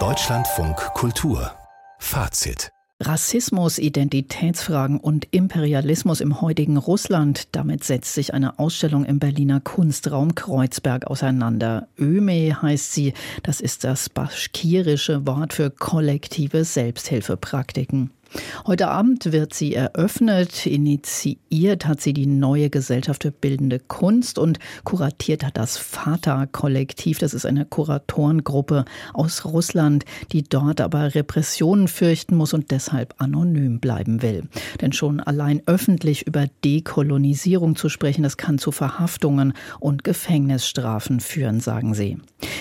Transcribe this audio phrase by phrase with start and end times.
[0.00, 1.52] Deutschlandfunk Kultur
[2.00, 7.54] Fazit Rassismus, Identitätsfragen und Imperialismus im heutigen Russland.
[7.54, 11.86] Damit setzt sich eine Ausstellung im Berliner Kunstraum Kreuzberg auseinander.
[11.96, 13.14] Öme heißt sie.
[13.44, 18.10] Das ist das baschkirische Wort für kollektive Selbsthilfepraktiken.
[18.66, 20.66] Heute Abend wird sie eröffnet.
[20.66, 27.18] Initiiert hat sie die neue Gesellschaft für bildende Kunst und kuratiert hat das Vater-Kollektiv.
[27.18, 33.80] Das ist eine Kuratorengruppe aus Russland, die dort aber Repressionen fürchten muss und deshalb anonym
[33.80, 34.44] bleiben will.
[34.80, 41.60] Denn schon allein öffentlich über Dekolonisierung zu sprechen, das kann zu Verhaftungen und Gefängnisstrafen führen,
[41.60, 42.18] sagen sie.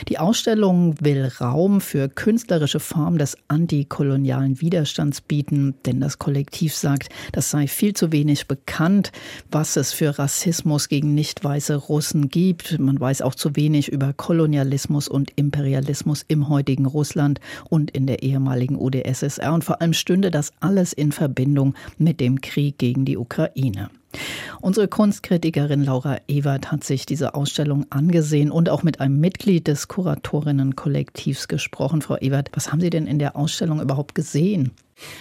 [0.09, 7.09] Die Ausstellung will Raum für künstlerische Formen des antikolonialen Widerstands bieten denn das Kollektiv sagt,
[7.31, 9.11] das sei viel zu wenig bekannt,
[9.51, 12.79] was es für Rassismus gegen nicht weiße Russen gibt.
[12.79, 17.39] Man weiß auch zu wenig über Kolonialismus und Imperialismus im heutigen Russland
[17.69, 19.53] und in der ehemaligen UdSSR.
[19.53, 23.89] Und vor allem stünde das alles in Verbindung mit dem Krieg gegen die Ukraine.
[24.61, 29.87] Unsere Kunstkritikerin Laura Ewert hat sich diese Ausstellung angesehen und auch mit einem Mitglied des
[29.87, 32.01] Kuratorinnenkollektivs gesprochen.
[32.01, 34.71] Frau Ewert, was haben Sie denn in der Ausstellung überhaupt gesehen?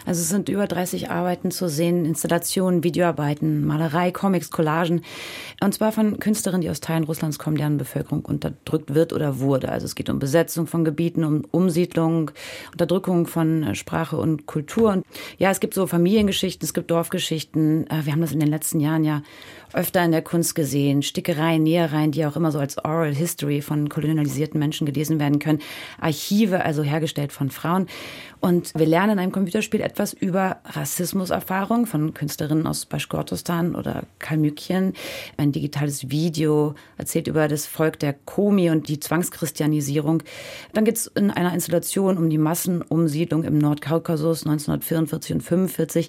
[0.06, 5.02] Also es sind über 30 Arbeiten zu sehen, Installationen, Videoarbeiten, Malerei, Comics, Collagen.
[5.62, 9.70] Und zwar von Künstlerinnen, die aus Teilen Russlands kommen, deren Bevölkerung unterdrückt wird oder wurde.
[9.70, 12.30] Also es geht um Besetzung von Gebieten, um Umsiedlung,
[12.72, 14.92] Unterdrückung von äh, Sprache und Kultur.
[14.92, 15.06] Und
[15.38, 17.88] ja, es gibt so Familiengeschichten, es gibt Dorfgeschichten.
[17.88, 19.22] Äh, wir haben das in den letzten Jahren ja
[19.72, 21.02] öfter in der Kunst gesehen.
[21.02, 25.60] Stickereien, Nähereien, die auch immer so als Oral History von kolonialisierten Menschen gelesen werden können.
[26.00, 27.86] Archive, also hergestellt von Frauen.
[28.40, 29.32] Und wir lernen in einem
[29.62, 34.92] Computerspiel etwas über Rassismuserfahrung von Künstlerinnen aus Baschkortostan oder Kalmykien.
[35.36, 40.24] Ein digitales Video erzählt über das Volk der Komi und die Zwangschristianisierung.
[40.72, 46.08] Dann geht es in einer Installation um die Massenumsiedlung im Nordkaukasus 1944 und 1945.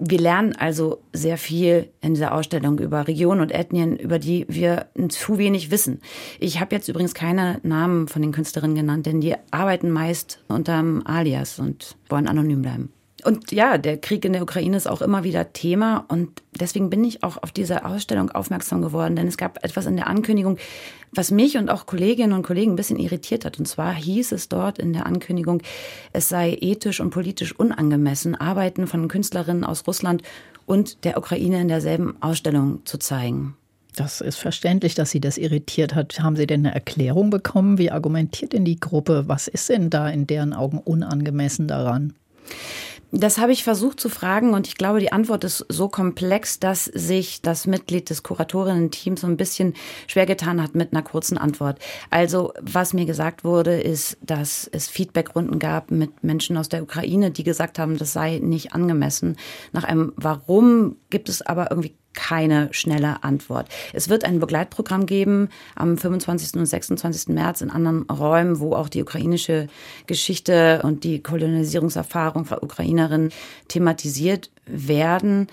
[0.00, 4.86] Wir lernen also sehr viel in dieser Ausstellung über Regionen und Ethnien, über die wir
[5.08, 6.00] zu wenig wissen.
[6.38, 10.74] Ich habe jetzt übrigens keine Namen von den Künstlerinnen genannt, denn die arbeiten meist unter
[10.74, 12.92] einem Alias und wollen anonym bleiben.
[13.24, 17.02] Und ja, der Krieg in der Ukraine ist auch immer wieder Thema und deswegen bin
[17.02, 20.56] ich auch auf diese Ausstellung aufmerksam geworden, denn es gab etwas in der Ankündigung,
[21.12, 23.58] was mich und auch Kolleginnen und Kollegen ein bisschen irritiert hat.
[23.58, 25.62] Und zwar hieß es dort in der Ankündigung,
[26.12, 30.22] es sei ethisch und politisch unangemessen, Arbeiten von Künstlerinnen aus Russland
[30.64, 33.56] und der Ukraine in derselben Ausstellung zu zeigen.
[33.96, 36.20] Das ist verständlich, dass Sie das irritiert hat.
[36.20, 37.78] Haben Sie denn eine Erklärung bekommen?
[37.78, 39.24] Wie argumentiert denn die Gruppe?
[39.26, 42.12] Was ist denn da in deren Augen unangemessen daran?
[43.10, 46.84] Das habe ich versucht zu fragen und ich glaube, die Antwort ist so komplex, dass
[46.84, 49.72] sich das Mitglied des Kuratorinnen-Teams so ein bisschen
[50.06, 51.78] schwer getan hat mit einer kurzen Antwort.
[52.10, 57.30] Also, was mir gesagt wurde, ist, dass es Feedbackrunden gab mit Menschen aus der Ukraine,
[57.30, 59.36] die gesagt haben, das sei nicht angemessen.
[59.72, 63.68] Nach einem Warum gibt es aber irgendwie keine schnelle Antwort.
[63.92, 66.58] Es wird ein Begleitprogramm geben am 25.
[66.58, 67.28] und 26.
[67.28, 69.68] März in anderen Räumen, wo auch die ukrainische
[70.08, 73.30] Geschichte und die Kolonisierungserfahrung von Ukrainerinnen
[73.68, 75.48] thematisiert werden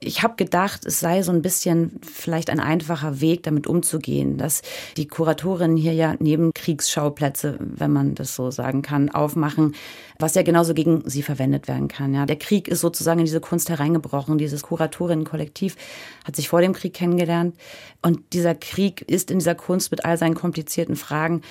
[0.00, 4.62] ich habe gedacht, es sei so ein bisschen vielleicht ein einfacher Weg, damit umzugehen, dass
[4.96, 9.74] die Kuratorinnen hier ja Nebenkriegsschauplätze, wenn man das so sagen kann, aufmachen,
[10.20, 12.14] was ja genauso gegen sie verwendet werden kann.
[12.14, 14.38] Ja, der Krieg ist sozusagen in diese Kunst hereingebrochen.
[14.38, 15.76] Dieses Kuratorinnenkollektiv
[16.24, 17.56] hat sich vor dem Krieg kennengelernt
[18.00, 21.42] und dieser Krieg ist in dieser Kunst mit all seinen komplizierten Fragen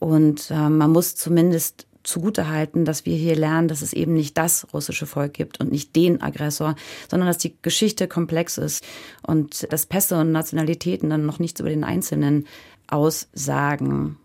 [0.00, 4.66] und äh, man muss zumindest zugutehalten, dass wir hier lernen, dass es eben nicht das
[4.72, 6.76] russische Volk gibt und nicht den Aggressor,
[7.10, 8.84] sondern dass die Geschichte komplex ist
[9.26, 12.46] und dass Pässe und Nationalitäten dann noch nichts über den Einzelnen
[12.88, 14.16] aussagen.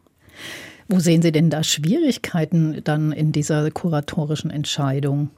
[0.88, 5.30] Wo sehen Sie denn da Schwierigkeiten dann in dieser kuratorischen Entscheidung?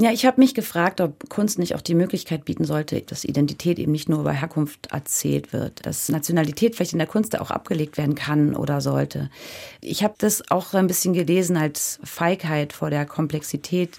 [0.00, 3.78] Ja, ich habe mich gefragt, ob Kunst nicht auch die Möglichkeit bieten sollte, dass Identität
[3.78, 7.98] eben nicht nur über Herkunft erzählt wird, dass Nationalität vielleicht in der Kunst auch abgelegt
[7.98, 9.28] werden kann oder sollte.
[9.82, 13.98] Ich habe das auch ein bisschen gelesen als Feigheit vor der Komplexität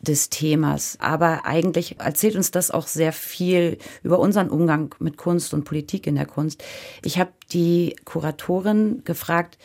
[0.00, 0.96] des Themas.
[1.00, 6.06] Aber eigentlich erzählt uns das auch sehr viel über unseren Umgang mit Kunst und Politik
[6.06, 6.64] in der Kunst.
[7.04, 9.58] Ich habe die Kuratorin gefragt,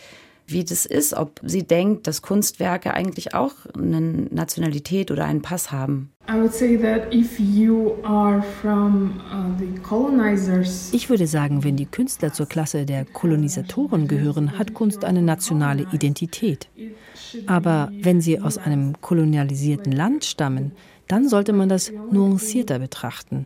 [0.47, 5.71] wie das ist, ob sie denkt, dass Kunstwerke eigentlich auch eine Nationalität oder einen Pass
[5.71, 6.11] haben.
[6.29, 6.49] Uh,
[10.91, 15.85] ich würde sagen, wenn die Künstler zur Klasse der Kolonisatoren gehören, hat Kunst eine nationale
[15.91, 16.69] Identität.
[17.45, 20.71] Aber wenn sie aus einem kolonialisierten Land stammen,
[21.13, 23.45] dann sollte man das nuancierter betrachten.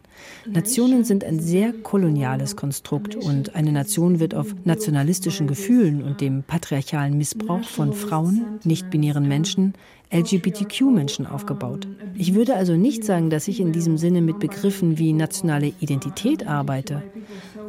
[0.49, 6.43] Nationen sind ein sehr koloniales Konstrukt und eine Nation wird auf nationalistischen Gefühlen und dem
[6.43, 9.73] patriarchalen Missbrauch von Frauen, nicht-binären Menschen,
[10.13, 11.89] LGBTQ-Menschen aufgebaut.
[12.15, 16.47] Ich würde also nicht sagen, dass ich in diesem Sinne mit Begriffen wie nationale Identität
[16.47, 17.03] arbeite.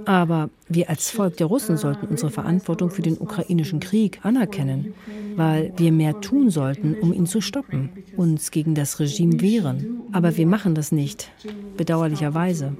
[0.04, 4.94] Aber wir als Volk der Russen sollten unsere Verantwortung für den ukrainischen Krieg anerkennen,
[5.38, 10.02] weil wir mehr tun sollten, um ihn zu stoppen, uns gegen das Regime wehren.
[10.12, 11.30] Aber wir machen das nicht,
[11.76, 12.76] bedauerlicherweise.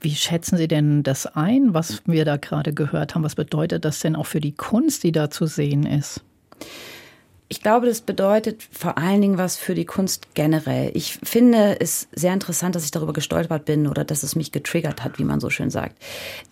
[0.00, 3.24] Wie schätzen Sie denn das ein, was wir da gerade gehört haben?
[3.24, 6.22] Was bedeutet das denn auch für die Kunst, die da zu sehen ist?
[7.50, 10.90] Ich glaube, das bedeutet vor allen Dingen was für die Kunst generell.
[10.92, 15.02] Ich finde es sehr interessant, dass ich darüber gestolpert bin oder dass es mich getriggert
[15.02, 15.96] hat, wie man so schön sagt.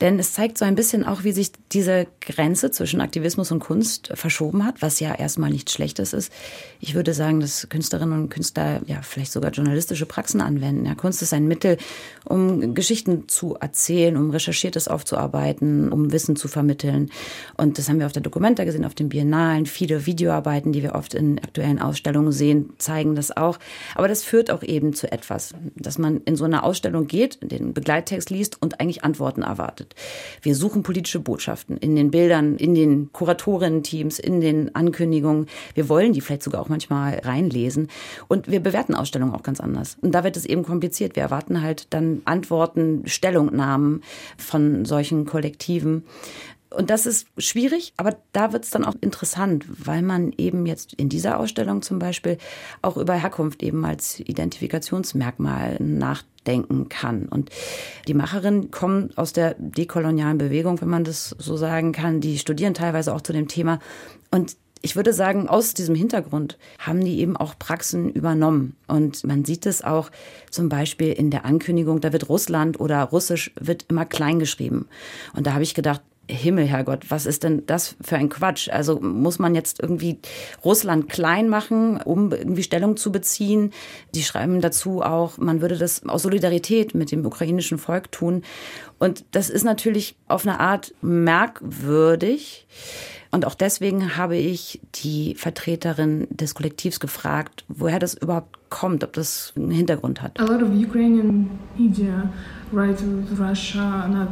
[0.01, 4.11] Denn es zeigt so ein bisschen auch, wie sich diese Grenze zwischen Aktivismus und Kunst
[4.15, 6.33] verschoben hat, was ja erstmal nichts Schlechtes ist.
[6.81, 10.87] Ich würde sagen, dass Künstlerinnen und Künstler ja vielleicht sogar journalistische Praxen anwenden.
[10.87, 11.77] Ja, Kunst ist ein Mittel,
[12.25, 17.11] um Geschichten zu erzählen, um Recherchiertes aufzuarbeiten, um Wissen zu vermitteln.
[17.59, 20.86] Und das haben wir auf der Dokumenta gesehen, auf den Biennalen, viele Videoarbeiten, die wir
[20.95, 23.59] oft in aktuellen Ausstellungen sehen, zeigen das auch.
[23.95, 27.75] Aber das führt auch eben zu etwas, dass man in so eine Ausstellung geht, den
[27.75, 29.95] Begleittext liest und eigentlich Antworten erwartet.
[30.43, 35.47] Wir suchen politische Botschaften in den Bildern, in den Kuratorinnen-Teams, in den Ankündigungen.
[35.75, 37.89] Wir wollen die vielleicht sogar auch manchmal reinlesen.
[38.29, 39.97] Und wir bewerten Ausstellungen auch ganz anders.
[40.01, 41.17] Und da wird es eben kompliziert.
[41.17, 44.03] Wir erwarten halt dann Antworten, Stellungnahmen
[44.37, 46.05] von solchen Kollektiven.
[46.77, 50.93] Und das ist schwierig, aber da wird es dann auch interessant, weil man eben jetzt
[50.95, 52.37] in dieser Ausstellung zum Beispiel
[52.83, 57.27] auch über Herkunft eben als Identifikationsmerkmal nachdenken kann.
[57.29, 57.51] Und
[58.07, 62.21] die Macherinnen kommen aus der dekolonialen Bewegung, wenn man das so sagen kann.
[62.21, 63.79] Die studieren teilweise auch zu dem Thema.
[64.31, 68.77] Und ich würde sagen, aus diesem Hintergrund haben die eben auch Praxen übernommen.
[68.87, 70.11] Und man sieht es auch
[70.51, 74.87] zum Beispiel in der Ankündigung, da wird Russland oder Russisch wird immer klein geschrieben.
[75.35, 78.69] Und da habe ich gedacht, Himmel, Herrgott, was ist denn das für ein Quatsch?
[78.69, 80.19] Also muss man jetzt irgendwie
[80.65, 83.73] Russland klein machen, um irgendwie Stellung zu beziehen?
[84.15, 88.43] Die schreiben dazu auch, man würde das aus Solidarität mit dem ukrainischen Volk tun.
[88.99, 92.67] Und das ist natürlich auf eine Art merkwürdig.
[93.31, 99.13] Und auch deswegen habe ich die Vertreterin des Kollektivs gefragt, woher das überhaupt kommt, ob
[99.13, 100.41] das einen Hintergrund hat.
[100.41, 102.33] A lot of Ukrainian media
[102.73, 103.05] write
[103.39, 104.29] Russia not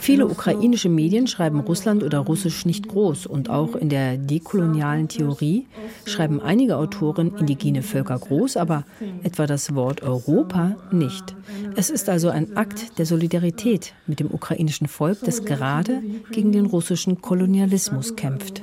[0.00, 5.08] Viele also ukrainische Medien schreiben Russland oder Russisch nicht groß und auch in der dekolonialen
[5.08, 5.66] Theorie
[6.04, 8.84] schreiben einige Autoren indigene Völker groß, aber
[9.22, 11.34] etwa das Wort Europa nicht.
[11.76, 16.66] Es ist also ein Akt der Solidarität mit dem ukrainischen Volk, das gerade gegen den
[16.66, 18.62] russischen Kolonialismus kämpft.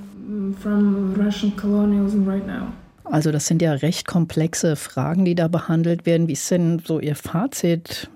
[3.03, 6.27] Also das sind ja recht komplexe Fragen, die da behandelt werden.
[6.27, 8.09] Wie ist denn so Ihr Fazit?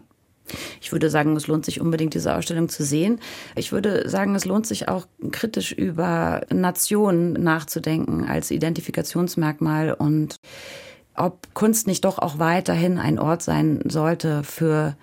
[0.82, 3.20] Ich würde sagen, es lohnt sich unbedingt, diese Ausstellung zu sehen.
[3.56, 10.38] Ich würde sagen, es lohnt sich auch kritisch über Nationen nachzudenken als Identifikationsmerkmal und
[11.16, 14.96] ob Kunst nicht doch auch weiterhin ein Ort sein sollte für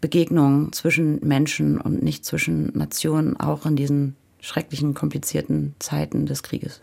[0.00, 6.82] Begegnungen zwischen Menschen und nicht zwischen Nationen, auch in diesen schrecklichen, komplizierten Zeiten des Krieges.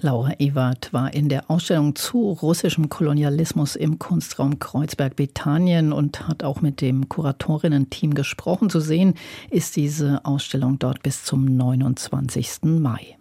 [0.00, 6.60] Laura Ewert war in der Ausstellung zu russischem Kolonialismus im Kunstraum Kreuzberg-Bethanien und hat auch
[6.60, 8.70] mit dem Kuratorinnen-Team gesprochen.
[8.70, 9.14] Zu sehen
[9.50, 12.62] ist diese Ausstellung dort bis zum 29.
[12.64, 13.18] Mai.